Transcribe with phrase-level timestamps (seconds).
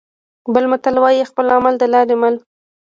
[0.53, 2.35] بل متل وايي: خپل عمل د لارې مل.